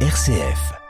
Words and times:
RCF. 0.00 0.85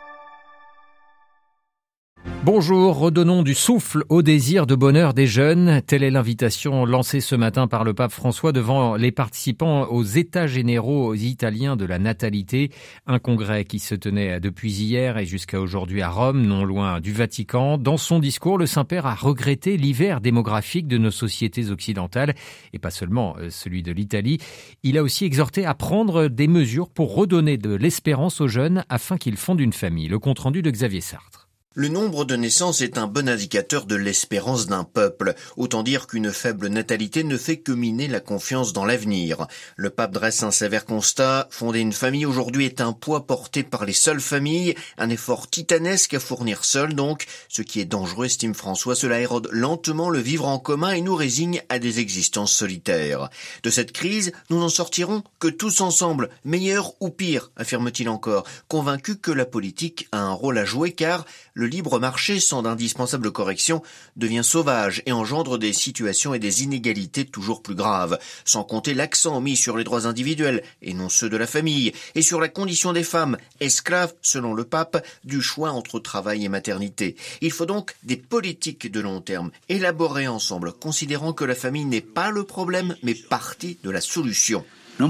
Bonjour, 2.46 2.96
redonnons 2.96 3.42
du 3.42 3.54
souffle 3.54 4.04
au 4.08 4.22
désir 4.22 4.68
de 4.68 4.76
bonheur 4.76 5.14
des 5.14 5.26
jeunes. 5.26 5.82
Telle 5.84 6.04
est 6.04 6.12
l'invitation 6.12 6.84
lancée 6.84 7.20
ce 7.20 7.34
matin 7.34 7.66
par 7.66 7.82
le 7.82 7.92
pape 7.92 8.12
François 8.12 8.52
devant 8.52 8.94
les 8.94 9.10
participants 9.10 9.88
aux 9.88 10.04
États 10.04 10.46
généraux 10.46 11.12
italiens 11.14 11.74
de 11.74 11.84
la 11.84 11.98
natalité, 11.98 12.70
un 13.08 13.18
congrès 13.18 13.64
qui 13.64 13.80
se 13.80 13.96
tenait 13.96 14.38
depuis 14.38 14.72
hier 14.72 15.18
et 15.18 15.26
jusqu'à 15.26 15.60
aujourd'hui 15.60 16.02
à 16.02 16.08
Rome, 16.08 16.40
non 16.40 16.64
loin 16.64 17.00
du 17.00 17.12
Vatican. 17.12 17.78
Dans 17.78 17.96
son 17.96 18.20
discours, 18.20 18.58
le 18.58 18.66
Saint-Père 18.66 19.06
a 19.06 19.16
regretté 19.16 19.76
l'hiver 19.76 20.20
démographique 20.20 20.86
de 20.86 20.98
nos 20.98 21.10
sociétés 21.10 21.72
occidentales 21.72 22.36
et 22.72 22.78
pas 22.78 22.92
seulement 22.92 23.34
euh, 23.40 23.50
celui 23.50 23.82
de 23.82 23.90
l'Italie. 23.90 24.38
Il 24.84 24.98
a 24.98 25.02
aussi 25.02 25.24
exhorté 25.24 25.66
à 25.66 25.74
prendre 25.74 26.28
des 26.28 26.46
mesures 26.46 26.90
pour 26.90 27.12
redonner 27.12 27.56
de 27.56 27.74
l'espérance 27.74 28.40
aux 28.40 28.46
jeunes 28.46 28.84
afin 28.88 29.16
qu'ils 29.16 29.36
fondent 29.36 29.60
une 29.60 29.72
famille. 29.72 30.06
Le 30.06 30.20
compte 30.20 30.38
rendu 30.38 30.62
de 30.62 30.70
Xavier 30.70 31.00
Sartre. 31.00 31.45
Le 31.78 31.88
nombre 31.88 32.24
de 32.24 32.36
naissances 32.36 32.80
est 32.80 32.96
un 32.96 33.06
bon 33.06 33.28
indicateur 33.28 33.84
de 33.84 33.96
l'espérance 33.96 34.66
d'un 34.66 34.82
peuple. 34.82 35.34
Autant 35.58 35.82
dire 35.82 36.06
qu'une 36.06 36.32
faible 36.32 36.68
natalité 36.68 37.22
ne 37.22 37.36
fait 37.36 37.58
que 37.58 37.70
miner 37.70 38.08
la 38.08 38.20
confiance 38.20 38.72
dans 38.72 38.86
l'avenir. 38.86 39.46
Le 39.76 39.90
pape 39.90 40.12
dresse 40.12 40.42
un 40.42 40.50
sévère 40.50 40.86
constat. 40.86 41.48
Fonder 41.50 41.80
une 41.80 41.92
famille 41.92 42.24
aujourd'hui 42.24 42.64
est 42.64 42.80
un 42.80 42.94
poids 42.94 43.26
porté 43.26 43.62
par 43.62 43.84
les 43.84 43.92
seules 43.92 44.22
familles, 44.22 44.74
un 44.96 45.10
effort 45.10 45.50
titanesque 45.50 46.14
à 46.14 46.18
fournir 46.18 46.64
seul 46.64 46.94
donc. 46.94 47.26
Ce 47.50 47.60
qui 47.60 47.80
est 47.80 47.84
dangereux, 47.84 48.24
estime 48.24 48.54
François, 48.54 48.94
cela 48.94 49.20
érode 49.20 49.50
lentement 49.52 50.08
le 50.08 50.20
vivre 50.20 50.48
en 50.48 50.58
commun 50.58 50.92
et 50.92 51.02
nous 51.02 51.14
résigne 51.14 51.60
à 51.68 51.78
des 51.78 52.00
existences 52.00 52.54
solitaires. 52.54 53.28
De 53.64 53.68
cette 53.68 53.92
crise, 53.92 54.32
nous 54.48 54.58
n'en 54.58 54.70
sortirons 54.70 55.22
que 55.40 55.48
tous 55.48 55.82
ensemble, 55.82 56.30
meilleur 56.42 56.94
ou 57.00 57.10
pire, 57.10 57.50
affirme-t-il 57.58 58.08
encore, 58.08 58.46
convaincu 58.66 59.16
que 59.16 59.30
la 59.30 59.44
politique 59.44 60.08
a 60.10 60.22
un 60.22 60.32
rôle 60.32 60.56
à 60.56 60.64
jouer 60.64 60.92
car 60.92 61.26
le 61.52 61.65
le 61.66 61.72
libre 61.72 61.98
marché, 61.98 62.38
sans 62.38 62.62
d'indispensable 62.62 63.32
correction, 63.32 63.82
devient 64.14 64.44
sauvage 64.44 65.02
et 65.04 65.10
engendre 65.10 65.58
des 65.58 65.72
situations 65.72 66.32
et 66.32 66.38
des 66.38 66.62
inégalités 66.62 67.24
toujours 67.24 67.60
plus 67.60 67.74
graves, 67.74 68.20
sans 68.44 68.62
compter 68.62 68.94
l'accent 68.94 69.40
mis 69.40 69.56
sur 69.56 69.76
les 69.76 69.82
droits 69.82 70.06
individuels 70.06 70.62
et 70.80 70.94
non 70.94 71.08
ceux 71.08 71.28
de 71.28 71.36
la 71.36 71.48
famille, 71.48 71.92
et 72.14 72.22
sur 72.22 72.40
la 72.40 72.48
condition 72.48 72.92
des 72.92 73.02
femmes, 73.02 73.36
esclaves, 73.58 74.14
selon 74.22 74.54
le 74.54 74.62
pape, 74.62 75.04
du 75.24 75.42
choix 75.42 75.72
entre 75.72 75.98
travail 75.98 76.44
et 76.44 76.48
maternité. 76.48 77.16
Il 77.40 77.50
faut 77.50 77.66
donc 77.66 77.96
des 78.04 78.16
politiques 78.16 78.88
de 78.88 79.00
long 79.00 79.20
terme, 79.20 79.50
élaborées 79.68 80.28
ensemble, 80.28 80.72
considérant 80.72 81.32
que 81.32 81.44
la 81.44 81.56
famille 81.56 81.84
n'est 81.84 82.00
pas 82.00 82.30
le 82.30 82.44
problème, 82.44 82.94
mais 83.02 83.14
partie 83.14 83.76
de 83.82 83.90
la 83.90 84.00
solution. 84.00 84.64
Nous 84.98 85.08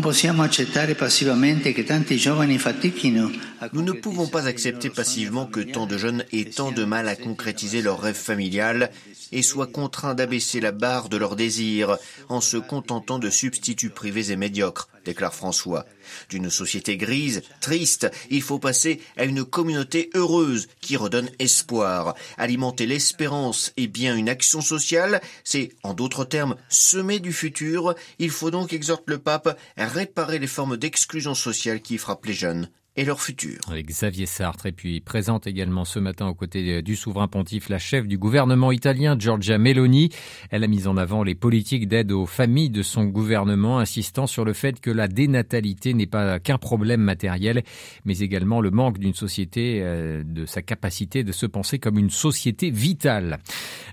ne 3.83 3.93
pouvons 3.93 4.27
pas 4.27 4.47
accepter 4.47 4.91
passivement 4.91 5.47
que 5.47 5.61
tant 5.61 5.87
de 5.87 5.97
jeunes 5.97 6.25
aient 6.33 6.51
tant 6.51 6.73
de 6.73 6.85
mal 6.85 7.07
à 7.09 7.15
concrétiser 7.15 7.83
leur 7.83 8.01
rêve 8.01 8.17
familial 8.17 8.91
et 9.33 9.43
soient 9.43 9.67
contraints 9.67 10.15
d'abaisser 10.15 10.61
la 10.61 10.73
barre 10.73 11.09
de 11.09 11.17
leurs 11.17 11.37
désirs 11.37 11.99
en 12.29 12.41
se 12.41 12.57
contentant 12.57 13.19
de 13.19 13.31
substituts 13.31 13.91
privés 13.91 14.31
et 14.31 14.37
médiocres, 14.37 14.89
déclare 15.05 15.35
François. 15.35 15.87
D'une 16.29 16.51
société 16.51 16.97
grise, 16.97 17.43
triste, 17.61 18.11
il 18.31 18.43
faut 18.43 18.59
passer 18.59 19.01
à 19.17 19.25
une 19.25 19.45
communauté 19.45 20.11
heureuse 20.15 20.69
qui 20.81 20.97
redonne 20.97 21.31
espoir. 21.39 22.15
Alimenter 22.39 22.87
l'espérance 22.87 23.73
et 23.77 23.87
bien 23.87 24.17
une 24.17 24.29
action 24.29 24.61
sociale, 24.61 25.21
c'est, 25.45 25.71
en 25.83 25.95
d'autres 25.95 26.25
termes, 26.25 26.57
semer 26.69 27.19
du 27.19 27.33
futur. 27.33 27.95
Il 28.19 28.31
faut 28.31 28.51
donc, 28.51 28.73
exhorte 28.73 29.05
le 29.07 29.19
pape, 29.19 29.59
réparer 29.77 30.39
les 30.39 30.47
formes 30.47 30.77
d'exclusion 30.77 31.35
sociale 31.35 31.83
qui 31.83 31.99
frappent 31.99 32.27
les 32.27 32.35
jeunes 32.35 32.69
et 32.97 33.05
leur 33.05 33.21
futur. 33.21 33.59
Avec 33.71 33.87
Xavier 33.87 34.27
Sartre 34.27 34.67
et 34.67 34.73
puis 34.73 35.01
présente 35.01 35.47
également 35.47 35.85
ce 35.85 35.99
matin 35.99 36.27
aux 36.29 36.35
côtés 36.35 36.83
du 36.83 36.97
souverain 36.97 37.29
pontife 37.29 37.69
la 37.69 37.79
chef 37.79 38.07
du 38.07 38.17
gouvernement 38.17 38.73
italien 38.73 39.17
Giorgia 39.19 39.59
Meloni. 39.59 40.09
Elle 40.51 40.65
a 40.65 40.67
mis 40.67 40.87
en 40.87 40.97
avant 40.97 41.23
les 41.23 41.35
politiques 41.35 41.89
d'aide 41.89 42.11
aux 42.11 42.27
familles 42.27 42.71
de 42.71 42.83
son 42.83 43.05
gouvernement, 43.05 43.79
insistant 43.79 44.27
sur 44.27 44.45
le 44.45 44.55
fait 44.55 44.81
que 44.81 44.91
la 44.91 45.09
dénatalité 45.09 45.93
n'est 45.93 46.07
pas 46.07 46.39
qu'un 46.39 46.57
problème 46.57 47.03
matériel, 47.03 47.63
mais 48.05 48.19
également 48.21 48.61
le 48.61 48.71
manque 48.71 48.99
d'une 48.99 49.15
société, 49.15 49.81
euh, 49.83 50.23
de 50.25 50.47
sa 50.47 50.63
capacité 50.63 51.23
de 51.23 51.33
se 51.33 51.47
penser 51.47 51.79
comme 51.79 51.99
une 51.99 52.11
société 52.11 52.71
vitale. 52.71 53.41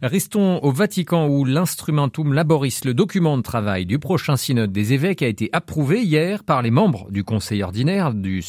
Restons 0.01 0.59
au 0.59 0.71
Vatican 0.71 1.27
où 1.27 1.43
l'instrumentum 1.43 2.33
laboris, 2.33 2.85
le 2.85 2.93
document 2.93 3.37
de 3.37 3.41
travail 3.41 3.85
du 3.85 3.99
prochain 3.99 4.37
synode 4.37 4.71
des 4.71 4.93
évêques, 4.93 5.21
a 5.21 5.27
été 5.27 5.49
approuvé 5.51 6.03
hier 6.03 6.43
par 6.43 6.61
les 6.61 6.71
membres 6.71 7.11
du 7.11 7.23
conseil 7.23 7.63
ordinaire 7.63 8.13
du 8.13 8.41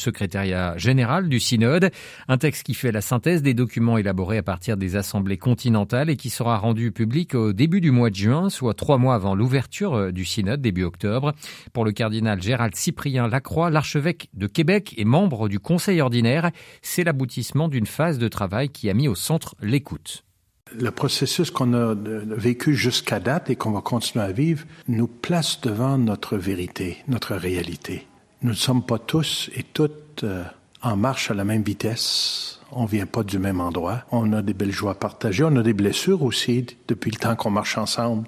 secrétaire 0.45 0.77
général 0.77 1.29
du 1.29 1.39
synode, 1.39 1.91
un 2.27 2.37
texte 2.37 2.63
qui 2.63 2.73
fait 2.73 2.91
la 2.91 3.01
synthèse 3.01 3.41
des 3.41 3.53
documents 3.53 3.97
élaborés 3.97 4.37
à 4.37 4.43
partir 4.43 4.77
des 4.77 4.95
assemblées 4.95 5.37
continentales 5.37 6.09
et 6.09 6.15
qui 6.15 6.29
sera 6.29 6.57
rendu 6.57 6.91
public 6.91 7.35
au 7.35 7.53
début 7.53 7.81
du 7.81 7.91
mois 7.91 8.09
de 8.09 8.15
juin, 8.15 8.49
soit 8.49 8.73
trois 8.73 8.97
mois 8.97 9.15
avant 9.15 9.35
l'ouverture 9.35 9.95
euh, 9.95 10.11
du 10.11 10.25
synode 10.25 10.61
début 10.61 10.83
octobre. 10.83 11.33
Pour 11.73 11.85
le 11.85 11.91
cardinal 11.91 12.41
Gérald 12.41 12.75
Cyprien 12.75 13.27
Lacroix, 13.27 13.69
l'archevêque 13.69 14.29
de 14.33 14.47
Québec 14.47 14.93
et 14.97 15.05
membre 15.05 15.49
du 15.49 15.59
conseil 15.59 16.01
ordinaire, 16.01 16.51
c'est 16.81 17.03
l'aboutissement 17.03 17.67
d'une 17.67 17.87
phase 17.87 18.19
de 18.19 18.27
travail 18.27 18.69
qui 18.69 18.89
a 18.89 18.93
mis 18.93 19.07
au 19.07 19.15
centre 19.15 19.55
l'écoute. 19.61 20.23
Le 20.73 20.89
processus 20.89 21.51
qu'on 21.51 21.73
a 21.73 21.93
vécu 21.95 22.75
jusqu'à 22.75 23.19
date 23.19 23.49
et 23.49 23.55
qu'on 23.55 23.71
va 23.71 23.81
continuer 23.81 24.25
à 24.25 24.31
vivre 24.31 24.65
nous 24.87 25.07
place 25.07 25.61
devant 25.61 25.97
notre 25.97 26.37
vérité, 26.37 26.97
notre 27.07 27.35
réalité. 27.35 28.07
Nous 28.41 28.49
ne 28.49 28.55
sommes 28.55 28.83
pas 28.83 28.97
tous 28.97 29.49
et 29.55 29.63
toutes 29.63 30.04
euh, 30.23 30.43
en 30.81 30.95
marche 30.95 31.31
à 31.31 31.33
la 31.33 31.43
même 31.43 31.63
vitesse. 31.63 32.59
On 32.71 32.85
vient 32.85 33.05
pas 33.05 33.23
du 33.23 33.39
même 33.39 33.61
endroit. 33.61 34.03
On 34.11 34.33
a 34.33 34.41
des 34.41 34.53
belles 34.53 34.71
joies 34.71 34.99
partagées. 34.99 35.43
On 35.43 35.55
a 35.55 35.63
des 35.63 35.73
blessures 35.73 36.23
aussi 36.23 36.65
depuis 36.87 37.11
le 37.11 37.17
temps 37.17 37.35
qu'on 37.35 37.51
marche 37.51 37.77
ensemble. 37.77 38.27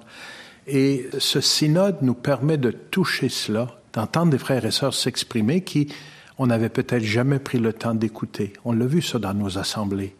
Et 0.66 1.08
ce 1.18 1.40
synode 1.40 1.98
nous 2.02 2.14
permet 2.14 2.58
de 2.58 2.70
toucher 2.70 3.28
cela, 3.28 3.68
d'entendre 3.92 4.32
des 4.32 4.38
frères 4.38 4.64
et 4.64 4.70
sœurs 4.70 4.94
s'exprimer 4.94 5.62
qui 5.62 5.88
on 6.36 6.46
n'avait 6.46 6.68
peut-être 6.68 7.02
jamais 7.02 7.38
pris 7.38 7.58
le 7.58 7.72
temps 7.72 7.94
d'écouter. 7.94 8.52
On 8.64 8.72
l'a 8.72 8.86
vu 8.86 9.02
ça 9.02 9.18
dans 9.18 9.34
nos 9.34 9.58
assemblées. 9.58 10.14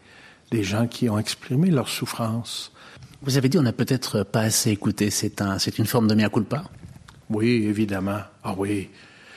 Des 0.50 0.64
gens 0.64 0.86
qui 0.86 1.08
ont 1.08 1.18
exprimé 1.18 1.70
leur 1.70 1.88
souffrance. 1.88 2.72
Vous 3.22 3.36
avez 3.36 3.48
dit 3.48 3.58
on 3.58 3.62
n'a 3.62 3.72
peut-être 3.72 4.22
pas 4.22 4.40
assez 4.40 4.70
écouté. 4.70 5.10
C'est 5.10 5.42
un, 5.42 5.58
c'est 5.58 5.78
une 5.78 5.86
forme 5.86 6.08
de 6.08 6.14
mea 6.14 6.28
culpa? 6.28 6.64
Oui, 7.30 7.66
évidemment. 7.66 8.20
Ah 8.42 8.54
oui. 8.56 8.88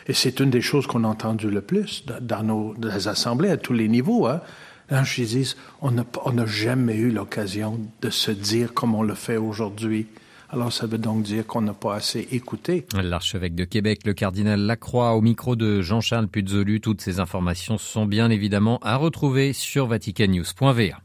Et 0.08 0.14
c'est 0.14 0.40
une 0.40 0.50
des 0.50 0.62
choses 0.62 0.88
qu'on 0.88 1.04
a 1.04 1.08
entendu 1.08 1.50
le 1.50 1.62
plus 1.62 2.06
dans 2.06 2.44
nos 2.44 2.76
assemblées 3.06 3.50
à 3.50 3.58
tous 3.58 3.74
les 3.74 3.88
niveaux. 3.88 4.28
Hein. 4.28 4.42
je 4.90 5.24
dis, 5.24 5.56
on 5.82 5.92
n'a 5.92 6.46
jamais 6.46 6.96
eu 6.98 7.12
l'occasion 7.12 7.80
de 8.02 8.10
se 8.10 8.32
dire 8.32 8.74
comme 8.74 8.96
on 8.96 9.04
le 9.04 9.16
fait 9.16 9.38
aujourd'hui. 9.38 10.08
Alors, 10.54 10.74
ça 10.74 10.86
veut 10.86 10.98
donc 10.98 11.24
dire 11.24 11.48
qu'on 11.48 11.62
n'a 11.62 11.74
pas 11.74 11.96
assez 11.96 12.28
écouté. 12.32 12.86
L'archevêque 12.94 13.56
de 13.56 13.64
Québec, 13.64 14.02
le 14.06 14.14
cardinal 14.14 14.60
Lacroix, 14.60 15.14
au 15.14 15.22
micro 15.22 15.56
de 15.56 15.82
Jean-Charles 15.82 16.28
Puzolu. 16.28 16.82
Toutes 16.82 17.00
ces 17.00 17.22
informations 17.22 17.78
sont 17.78 18.06
bien 18.06 18.30
évidemment 18.30 18.78
à 18.80 18.98
retrouver 18.98 19.54
sur 19.54 19.88
vaticannews.va. 19.88 20.98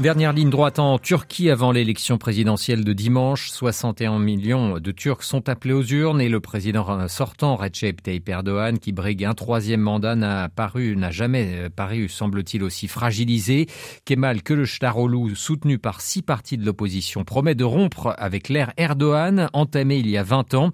Dernière 0.00 0.32
ligne 0.32 0.50
droite 0.50 0.80
en 0.80 0.98
Turquie 0.98 1.50
avant 1.50 1.70
l'élection 1.70 2.18
présidentielle 2.18 2.82
de 2.82 2.92
dimanche. 2.92 3.50
61 3.50 4.18
millions 4.18 4.80
de 4.80 4.90
Turcs 4.90 5.22
sont 5.22 5.48
appelés 5.48 5.72
aux 5.72 5.84
urnes 5.84 6.20
et 6.20 6.28
le 6.28 6.40
président 6.40 7.06
sortant, 7.06 7.54
Recep 7.54 8.02
Tayyip 8.02 8.28
Erdogan, 8.28 8.80
qui 8.80 8.90
brigue 8.90 9.24
un 9.24 9.34
troisième 9.34 9.80
mandat, 9.80 10.16
n'a 10.16 10.48
paru, 10.48 10.96
n'a 10.96 11.12
jamais 11.12 11.70
paru, 11.70 12.08
semble-t-il, 12.08 12.64
aussi 12.64 12.88
fragilisé. 12.88 13.66
Kemal 14.04 14.42
Kılıçdaroğlu, 14.42 15.36
soutenu 15.36 15.78
par 15.78 16.00
six 16.00 16.22
partis 16.22 16.58
de 16.58 16.66
l'opposition, 16.66 17.22
promet 17.22 17.54
de 17.54 17.64
rompre 17.64 18.14
avec 18.18 18.48
l'ère 18.48 18.72
Erdogan, 18.76 19.48
entamée 19.52 19.98
il 19.98 20.10
y 20.10 20.18
a 20.18 20.24
20 20.24 20.54
ans. 20.54 20.70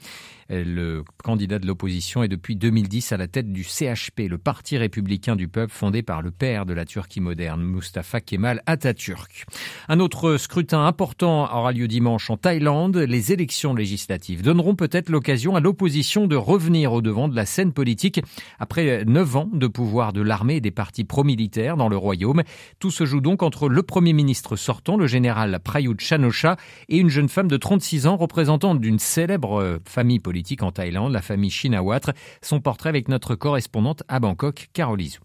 Le 0.53 1.05
candidat 1.23 1.61
de 1.61 1.67
l'opposition 1.69 2.25
est 2.25 2.29
depuis 2.29 2.57
2010 2.57 3.13
à 3.13 3.17
la 3.17 3.29
tête 3.29 3.53
du 3.53 3.63
CHP, 3.63 4.23
le 4.29 4.37
Parti 4.37 4.77
républicain 4.77 5.37
du 5.37 5.47
peuple 5.47 5.73
fondé 5.73 6.03
par 6.03 6.23
le 6.23 6.33
père 6.33 6.67
de 6.67 6.75
la 6.75 6.85
Turquie 6.85 7.21
moderne, 7.21 7.63
Mustafa 7.63 8.21
Kemal 8.21 8.61
Atatürk. 8.67 9.47
Un 9.89 10.01
autre 10.01 10.39
scrutin 10.39 10.85
important 10.85 11.45
aura 11.45 11.71
lieu 11.71 11.87
dimanche 11.87 12.31
en 12.31 12.37
Thaïlande. 12.37 12.97
Les 12.97 13.31
élections 13.31 13.75
législatives 13.75 14.43
donneront 14.43 14.75
peut-être 14.75 15.09
l'occasion 15.09 15.55
à 15.55 15.61
l'opposition 15.61 16.27
de 16.27 16.35
revenir 16.35 16.93
au 16.95 17.01
devant 17.01 17.29
de 17.29 17.37
la 17.37 17.47
scène 17.47 17.73
politique 17.73 18.21
après 18.59 19.05
neuf 19.05 19.37
ans 19.37 19.49
de 19.53 19.69
pouvoir 19.69 20.13
de 20.13 20.21
l'armée 20.21 20.57
et 20.57 20.61
des 20.61 20.73
partis 20.73 21.05
pro-militaires 21.05 21.77
dans 21.77 21.89
le 21.89 21.97
royaume. 21.97 22.43
Tout 22.81 22.91
se 22.91 23.07
joue 23.07 23.21
donc 23.21 23.45
entre 23.45 23.69
le 23.69 23.85
premier 23.85 24.13
ministre 24.13 24.57
sortant, 24.57 24.97
le 24.97 25.07
général 25.07 25.61
Prayut 25.63 26.01
Chanosha, 26.01 26.57
et 26.89 26.99
une 26.99 27.09
jeune 27.09 27.29
femme 27.29 27.47
de 27.47 27.57
36 27.57 28.09
ans 28.09 28.17
représentante 28.17 28.81
d'une 28.81 28.99
célèbre 28.99 29.79
famille 29.85 30.19
politique 30.19 30.40
en 30.61 30.73
Thaïlande, 30.73 31.13
la 31.13 31.23
famille 31.23 31.51
Shinawatra. 31.51 32.13
Son 32.43 32.61
portrait 32.61 32.89
avec 32.89 33.09
notre 33.09 33.35
correspondante 33.35 34.03
à 34.09 34.21
Bangkok, 34.21 34.69
Carolizou. 34.73 35.21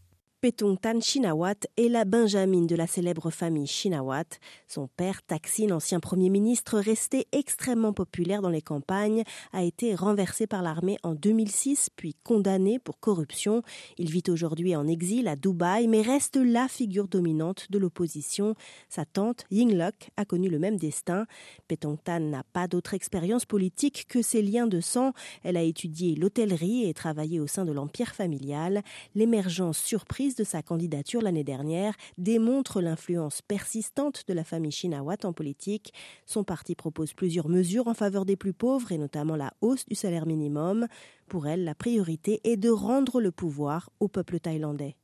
Petongtan 0.45 1.01
Shinawat 1.01 1.65
est 1.75 1.89
la 1.89 2.05
benjamine 2.05 2.67
de 2.67 2.75
la 2.75 2.85
célèbre 2.85 3.31
famille 3.31 3.65
Shinawat. 3.65 4.25
Son 4.67 4.87
père, 4.87 5.23
Taksin, 5.23 5.71
ancien 5.71 5.99
premier 5.99 6.29
ministre 6.29 6.77
resté 6.77 7.25
extrêmement 7.31 7.93
populaire 7.93 8.43
dans 8.43 8.51
les 8.51 8.61
campagnes, 8.61 9.23
a 9.53 9.63
été 9.63 9.95
renversé 9.95 10.45
par 10.45 10.61
l'armée 10.61 10.99
en 11.01 11.15
2006 11.15 11.89
puis 11.95 12.15
condamné 12.23 12.77
pour 12.77 12.99
corruption. 12.99 13.63
Il 13.97 14.11
vit 14.11 14.21
aujourd'hui 14.29 14.75
en 14.75 14.87
exil 14.87 15.27
à 15.27 15.35
Dubaï 15.35 15.87
mais 15.87 16.03
reste 16.03 16.35
la 16.35 16.67
figure 16.67 17.07
dominante 17.07 17.65
de 17.71 17.79
l'opposition. 17.79 18.53
Sa 18.87 19.03
tante, 19.03 19.45
Yingluck, 19.49 20.11
a 20.15 20.25
connu 20.25 20.49
le 20.49 20.59
même 20.59 20.77
destin. 20.77 21.25
Petongtan 21.67 22.19
n'a 22.19 22.43
pas 22.53 22.67
d'autre 22.67 22.93
expérience 22.93 23.45
politique 23.45 24.05
que 24.07 24.21
ses 24.21 24.43
liens 24.43 24.67
de 24.67 24.79
sang. 24.79 25.13
Elle 25.41 25.57
a 25.57 25.63
étudié 25.63 26.13
l'hôtellerie 26.13 26.87
et 26.87 26.93
travaillé 26.93 27.39
au 27.39 27.47
sein 27.47 27.65
de 27.65 27.71
l'empire 27.71 28.13
familial. 28.13 28.83
L'émergence 29.15 29.79
surprise 29.79 30.34
de 30.35 30.43
sa 30.43 30.61
candidature 30.61 31.21
l'année 31.21 31.43
dernière 31.43 31.93
démontre 32.17 32.81
l'influence 32.81 33.41
persistante 33.41 34.23
de 34.27 34.33
la 34.33 34.43
famille 34.43 34.71
Shinawat 34.71 35.17
en 35.23 35.33
politique. 35.33 35.93
Son 36.25 36.43
parti 36.43 36.75
propose 36.75 37.13
plusieurs 37.13 37.49
mesures 37.49 37.87
en 37.87 37.93
faveur 37.93 38.25
des 38.25 38.35
plus 38.35 38.53
pauvres 38.53 38.91
et 38.91 38.97
notamment 38.97 39.35
la 39.35 39.53
hausse 39.61 39.85
du 39.85 39.95
salaire 39.95 40.25
minimum. 40.25 40.87
Pour 41.27 41.47
elle, 41.47 41.63
la 41.63 41.73
priorité 41.73 42.39
est 42.43 42.55
de 42.55 42.69
rendre 42.69 43.19
le 43.19 43.31
pouvoir 43.31 43.89
au 43.99 44.07
peuple 44.07 44.39
thaïlandais. 44.39 44.95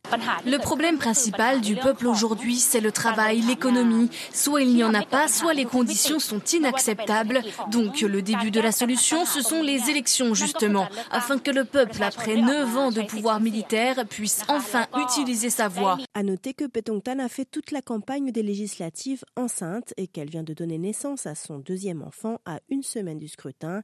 Le 0.46 0.58
problème 0.58 0.98
principal 0.98 1.62
du 1.62 1.76
peuple 1.76 2.06
aujourd'hui, 2.08 2.58
c'est 2.58 2.80
le 2.80 2.92
travail, 2.92 3.42
l'économie. 3.42 4.10
Soit 4.32 4.62
il 4.62 4.74
n'y 4.74 4.84
en 4.84 4.94
a 4.94 5.04
pas, 5.04 5.28
soit 5.28 5.54
les 5.54 5.66
conditions 5.66 6.20
sont 6.20 6.42
inacceptables. 6.54 7.42
Donc 7.72 8.02
le 8.02 8.22
début 8.22 8.52
de 8.52 8.62
la 8.62 8.72
solution, 8.72 9.26
ce 9.26 9.42
sont 9.42 9.64
les 9.64 9.90
élections 9.90 10.36
justement, 10.36 10.88
afin 11.10 11.40
que 11.40 11.50
le 11.50 11.66
peuple, 11.66 12.04
après 12.04 12.36
neuf 12.36 12.78
ans 12.78 12.92
de 12.92 13.02
pouvoir 13.02 13.40
militaire, 13.40 14.06
puisse 14.08 14.44
enfin 14.48 14.88
utiliser 14.98 15.50
sa 15.50 15.70
voix. 15.70 15.98
À 16.14 16.24
noter 16.24 16.54
que 16.54 16.66
Petongtan 16.66 17.20
a 17.20 17.30
fait 17.30 17.46
toute 17.46 17.72
la 17.72 17.82
campagne 17.82 18.32
des 18.32 18.44
législatives 18.44 19.24
enceinte 19.36 19.94
et 19.98 20.08
qu'elle 20.08 20.30
vient 20.30 20.44
de 20.44 20.54
donner 20.54 20.78
naissance 20.78 21.26
à 21.26 21.36
son 21.36 21.58
deuxième 21.58 22.04
enfant 22.04 22.40
à 22.46 22.60
une 22.70 22.84
semaine 22.84 23.18
du 23.18 23.28
scrutin. 23.28 23.82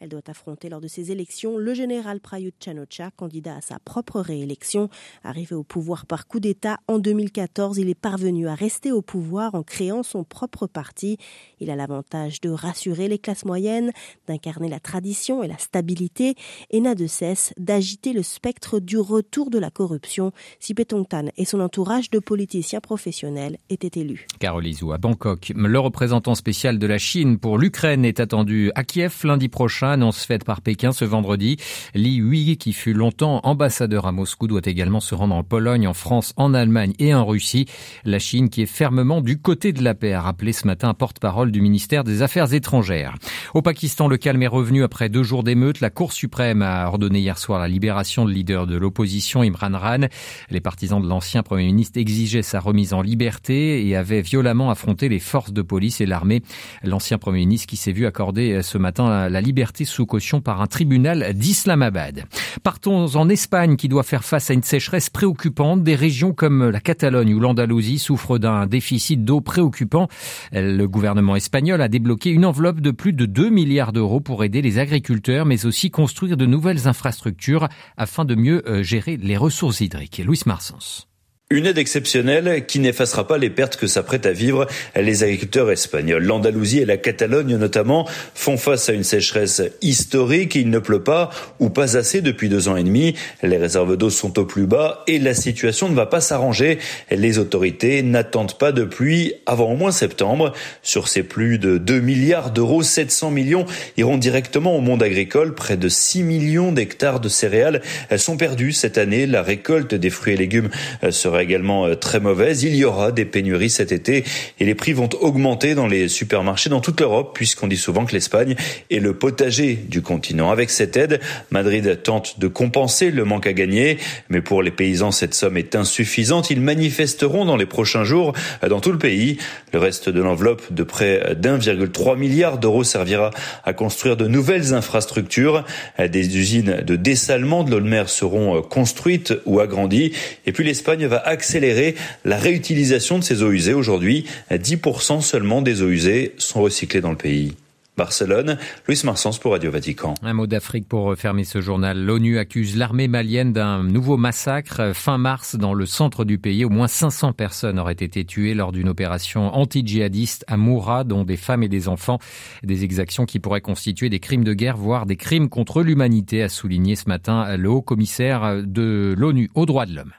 Elle 0.00 0.08
doit 0.08 0.20
affronter 0.28 0.68
lors 0.68 0.80
de 0.80 0.88
ces 0.88 1.10
élections 1.10 1.58
le 1.58 1.74
général 1.74 2.20
Prayut 2.20 2.54
Chanocha, 2.62 3.10
candidat 3.16 3.56
à 3.56 3.60
sa 3.60 3.78
propre 3.78 4.20
réélection. 4.20 4.88
Arrivé 5.24 5.56
au 5.56 5.64
pouvoir 5.64 6.06
par 6.06 6.26
coup 6.26 6.40
d'État 6.40 6.78
en 6.86 6.98
2014, 6.98 7.78
il 7.78 7.88
est 7.88 7.94
parvenu 7.94 8.48
à 8.48 8.54
rester 8.54 8.92
au 8.92 9.02
pouvoir 9.02 9.54
en 9.54 9.62
créant 9.62 10.02
son 10.02 10.24
propre 10.24 10.66
parti. 10.66 11.18
Il 11.60 11.70
a 11.70 11.76
l'avantage 11.76 12.40
de 12.40 12.50
rassurer 12.50 13.08
les 13.08 13.18
classes 13.18 13.44
moyennes, 13.44 13.92
d'incarner 14.26 14.68
la 14.68 14.80
tradition 14.80 15.42
et 15.42 15.48
la 15.48 15.58
stabilité, 15.58 16.34
et 16.70 16.80
n'a 16.80 16.94
de 16.94 17.06
cesse 17.06 17.52
d'agiter 17.58 18.12
le 18.12 18.22
spectre 18.22 18.80
du 18.80 18.98
retour 18.98 19.50
de 19.50 19.58
la 19.58 19.70
corruption 19.70 20.32
si 20.60 20.74
Petongtan 20.74 21.26
et 21.36 21.44
son 21.44 21.60
entourage 21.60 22.10
de 22.10 22.18
politiciens 22.18 22.80
professionnels 22.80 23.58
étaient 23.70 24.00
élus. 24.00 24.26
Carole 24.38 24.66
Izou 24.66 24.92
à 24.92 24.98
Bangkok. 24.98 25.52
Le 25.54 25.78
représentant 25.78 26.34
spécial 26.34 26.78
de 26.78 26.86
la 26.86 26.98
Chine 26.98 27.38
pour 27.38 27.58
l'Ukraine 27.58 28.04
est 28.04 28.20
attendu 28.20 28.70
à 28.74 28.84
Kiev 28.84 29.20
lundi 29.24 29.48
prochain, 29.48 29.87
annonce 29.92 30.24
faite 30.24 30.44
par 30.44 30.60
Pékin 30.60 30.92
ce 30.92 31.04
vendredi. 31.04 31.56
Li 31.94 32.16
Hui, 32.16 32.56
qui 32.56 32.72
fut 32.72 32.92
longtemps 32.92 33.40
ambassadeur 33.44 34.06
à 34.06 34.12
Moscou, 34.12 34.46
doit 34.46 34.60
également 34.64 35.00
se 35.00 35.14
rendre 35.14 35.34
en 35.34 35.44
Pologne, 35.44 35.86
en 35.86 35.94
France, 35.94 36.32
en 36.36 36.54
Allemagne 36.54 36.92
et 36.98 37.14
en 37.14 37.24
Russie. 37.24 37.66
La 38.04 38.18
Chine 38.18 38.48
qui 38.48 38.62
est 38.62 38.66
fermement 38.66 39.20
du 39.20 39.40
côté 39.40 39.72
de 39.72 39.82
la 39.82 39.94
paix, 39.94 40.12
a 40.12 40.20
rappelé 40.20 40.52
ce 40.52 40.66
matin 40.66 40.88
un 40.88 40.94
porte-parole 40.94 41.52
du 41.52 41.60
ministère 41.60 42.04
des 42.04 42.22
Affaires 42.22 42.52
étrangères. 42.52 43.14
Au 43.54 43.62
Pakistan, 43.62 44.08
le 44.08 44.16
calme 44.16 44.42
est 44.42 44.48
revenu 44.48 44.82
après 44.82 45.08
deux 45.08 45.22
jours 45.22 45.42
d'émeutes. 45.42 45.80
La 45.80 45.90
Cour 45.90 46.12
suprême 46.12 46.62
a 46.62 46.86
ordonné 46.86 47.20
hier 47.20 47.38
soir 47.38 47.58
la 47.58 47.68
libération 47.68 48.24
de 48.24 48.30
leader 48.30 48.66
de 48.66 48.76
l'opposition, 48.76 49.42
Imran 49.42 49.72
Khan. 49.72 50.08
Les 50.50 50.60
partisans 50.60 51.02
de 51.02 51.08
l'ancien 51.08 51.42
Premier 51.42 51.64
ministre 51.64 51.98
exigeaient 51.98 52.42
sa 52.42 52.60
remise 52.60 52.92
en 52.92 53.02
liberté 53.02 53.86
et 53.86 53.96
avaient 53.96 54.22
violemment 54.22 54.70
affronté 54.70 55.08
les 55.08 55.18
forces 55.18 55.52
de 55.52 55.62
police 55.62 56.00
et 56.00 56.06
l'armée. 56.06 56.42
L'ancien 56.82 57.18
Premier 57.18 57.40
ministre 57.40 57.66
qui 57.66 57.76
s'est 57.76 57.92
vu 57.92 58.06
accorder 58.06 58.62
ce 58.62 58.78
matin 58.78 59.28
la 59.28 59.40
liberté 59.40 59.77
sous 59.84 60.06
caution 60.06 60.40
par 60.40 60.60
un 60.60 60.66
tribunal 60.66 61.34
d'Islamabad. 61.34 62.24
Partons 62.62 63.16
en 63.16 63.28
Espagne 63.28 63.76
qui 63.76 63.88
doit 63.88 64.02
faire 64.02 64.24
face 64.24 64.50
à 64.50 64.54
une 64.54 64.62
sécheresse 64.62 65.10
préoccupante. 65.10 65.82
Des 65.82 65.94
régions 65.94 66.32
comme 66.32 66.70
la 66.70 66.80
Catalogne 66.80 67.34
ou 67.34 67.40
l'Andalousie 67.40 67.98
souffrent 67.98 68.38
d'un 68.38 68.66
déficit 68.66 69.24
d'eau 69.24 69.40
préoccupant. 69.40 70.08
Le 70.52 70.86
gouvernement 70.86 71.36
espagnol 71.36 71.82
a 71.82 71.88
débloqué 71.88 72.30
une 72.30 72.44
enveloppe 72.44 72.80
de 72.80 72.90
plus 72.90 73.12
de 73.12 73.26
2 73.26 73.50
milliards 73.50 73.92
d'euros 73.92 74.20
pour 74.20 74.44
aider 74.44 74.62
les 74.62 74.78
agriculteurs, 74.78 75.46
mais 75.46 75.66
aussi 75.66 75.90
construire 75.90 76.36
de 76.36 76.46
nouvelles 76.46 76.88
infrastructures 76.88 77.68
afin 77.96 78.24
de 78.24 78.34
mieux 78.34 78.62
euh, 78.68 78.82
gérer 78.82 79.16
les 79.16 79.36
ressources 79.36 79.80
hydriques. 79.80 80.22
Marsens. 80.46 81.08
Une 81.50 81.64
aide 81.64 81.78
exceptionnelle 81.78 82.66
qui 82.66 82.78
n'effacera 82.78 83.26
pas 83.26 83.38
les 83.38 83.48
pertes 83.48 83.76
que 83.78 83.86
s'apprêtent 83.86 84.26
à 84.26 84.32
vivre 84.32 84.66
les 84.94 85.22
agriculteurs 85.22 85.70
espagnols. 85.70 86.22
L'Andalousie 86.22 86.80
et 86.80 86.84
la 86.84 86.98
Catalogne 86.98 87.56
notamment 87.56 88.06
font 88.34 88.58
face 88.58 88.90
à 88.90 88.92
une 88.92 89.02
sécheresse 89.02 89.62
historique. 89.80 90.56
Il 90.56 90.68
ne 90.68 90.78
pleut 90.78 91.02
pas 91.02 91.30
ou 91.58 91.70
pas 91.70 91.96
assez 91.96 92.20
depuis 92.20 92.50
deux 92.50 92.68
ans 92.68 92.76
et 92.76 92.82
demi. 92.82 93.14
Les 93.42 93.56
réserves 93.56 93.96
d'eau 93.96 94.10
sont 94.10 94.38
au 94.38 94.44
plus 94.44 94.66
bas 94.66 95.02
et 95.06 95.18
la 95.18 95.32
situation 95.32 95.88
ne 95.88 95.94
va 95.94 96.04
pas 96.04 96.20
s'arranger. 96.20 96.80
Les 97.10 97.38
autorités 97.38 98.02
n'attendent 98.02 98.58
pas 98.58 98.70
de 98.70 98.84
pluie 98.84 99.32
avant 99.46 99.72
au 99.72 99.76
moins 99.76 99.90
septembre. 99.90 100.52
Sur 100.82 101.08
ces 101.08 101.22
plus 101.22 101.58
de 101.58 101.78
2 101.78 102.00
milliards 102.00 102.50
d'euros, 102.50 102.82
700 102.82 103.30
millions 103.30 103.64
iront 103.96 104.18
directement 104.18 104.76
au 104.76 104.82
monde 104.82 105.02
agricole. 105.02 105.54
Près 105.54 105.78
de 105.78 105.88
6 105.88 106.24
millions 106.24 106.72
d'hectares 106.72 107.20
de 107.20 107.30
céréales 107.30 107.80
sont 108.18 108.36
perdus 108.36 108.72
cette 108.72 108.98
année. 108.98 109.24
La 109.24 109.40
récolte 109.40 109.94
des 109.94 110.10
fruits 110.10 110.34
et 110.34 110.36
légumes 110.36 110.68
sera 111.08 111.37
également 111.42 111.86
euh, 111.86 111.94
très 111.94 112.20
mauvaise. 112.20 112.62
Il 112.62 112.76
y 112.76 112.84
aura 112.84 113.12
des 113.12 113.24
pénuries 113.24 113.70
cet 113.70 113.92
été 113.92 114.24
et 114.60 114.64
les 114.64 114.74
prix 114.74 114.92
vont 114.92 115.08
augmenter 115.20 115.74
dans 115.74 115.86
les 115.86 116.08
supermarchés 116.08 116.70
dans 116.70 116.80
toute 116.80 117.00
l'Europe 117.00 117.32
puisqu'on 117.34 117.66
dit 117.66 117.76
souvent 117.76 118.04
que 118.04 118.12
l'Espagne 118.12 118.54
est 118.90 119.00
le 119.00 119.14
potager 119.14 119.74
du 119.74 120.02
continent. 120.02 120.50
Avec 120.50 120.70
cette 120.70 120.96
aide, 120.96 121.20
Madrid 121.50 122.02
tente 122.02 122.38
de 122.38 122.48
compenser 122.48 123.10
le 123.10 123.24
manque 123.24 123.46
à 123.46 123.52
gagner, 123.52 123.98
mais 124.28 124.40
pour 124.40 124.62
les 124.62 124.70
paysans, 124.70 125.10
cette 125.10 125.34
somme 125.34 125.56
est 125.56 125.74
insuffisante. 125.74 126.50
Ils 126.50 126.60
manifesteront 126.60 127.44
dans 127.44 127.56
les 127.56 127.66
prochains 127.66 128.04
jours 128.04 128.32
euh, 128.62 128.68
dans 128.68 128.80
tout 128.80 128.92
le 128.92 128.98
pays. 128.98 129.38
Le 129.72 129.78
reste 129.78 130.08
de 130.08 130.22
l'enveloppe 130.22 130.72
de 130.72 130.82
près 130.82 131.34
d'1,3 131.36 132.16
milliard 132.16 132.58
d'euros 132.58 132.84
servira 132.84 133.30
à 133.64 133.72
construire 133.72 134.16
de 134.16 134.26
nouvelles 134.26 134.72
infrastructures. 134.72 135.64
Euh, 135.98 136.08
des 136.08 136.36
usines 136.36 136.82
de 136.84 136.96
dessalement 136.96 137.64
de 137.64 137.70
l'eau 137.70 137.78
seront 138.06 138.62
construites 138.62 139.34
ou 139.46 139.60
agrandies. 139.60 140.12
Et 140.46 140.52
puis 140.52 140.64
l'Espagne 140.64 141.06
va 141.06 141.16
accélérer 141.28 141.94
la 142.24 142.38
réutilisation 142.38 143.18
de 143.18 143.24
ces 143.24 143.42
eaux 143.42 143.52
usées. 143.52 143.74
Aujourd'hui, 143.74 144.26
10% 144.50 145.20
seulement 145.20 145.62
des 145.62 145.82
eaux 145.82 145.90
usées 145.90 146.34
sont 146.38 146.62
recyclées 146.62 147.00
dans 147.00 147.10
le 147.10 147.16
pays. 147.16 147.54
Barcelone, 147.98 148.58
Luis 148.86 149.00
Marsens 149.04 149.38
pour 149.40 149.50
Radio 149.50 149.72
Vatican. 149.72 150.14
Un 150.22 150.32
mot 150.32 150.46
d'Afrique 150.46 150.88
pour 150.88 151.16
fermer 151.16 151.42
ce 151.42 151.60
journal. 151.60 152.00
L'ONU 152.00 152.38
accuse 152.38 152.76
l'armée 152.76 153.08
malienne 153.08 153.52
d'un 153.52 153.82
nouveau 153.82 154.16
massacre. 154.16 154.92
Fin 154.94 155.18
mars, 155.18 155.56
dans 155.56 155.74
le 155.74 155.84
centre 155.84 156.24
du 156.24 156.38
pays, 156.38 156.64
au 156.64 156.68
moins 156.68 156.86
500 156.86 157.32
personnes 157.32 157.76
auraient 157.80 157.94
été 157.94 158.24
tuées 158.24 158.54
lors 158.54 158.70
d'une 158.70 158.88
opération 158.88 159.52
anti-djihadiste 159.52 160.44
à 160.46 160.56
Moura, 160.56 161.02
dont 161.02 161.24
des 161.24 161.36
femmes 161.36 161.64
et 161.64 161.68
des 161.68 161.88
enfants. 161.88 162.20
Des 162.62 162.84
exactions 162.84 163.26
qui 163.26 163.40
pourraient 163.40 163.60
constituer 163.60 164.08
des 164.08 164.20
crimes 164.20 164.44
de 164.44 164.54
guerre, 164.54 164.76
voire 164.76 165.04
des 165.04 165.16
crimes 165.16 165.48
contre 165.48 165.82
l'humanité, 165.82 166.44
a 166.44 166.48
souligné 166.48 166.94
ce 166.94 167.08
matin 167.08 167.56
le 167.56 167.68
haut 167.68 167.82
commissaire 167.82 168.62
de 168.64 169.12
l'ONU 169.18 169.50
aux 169.56 169.66
droits 169.66 169.86
de 169.86 169.96
l'homme. 169.96 170.12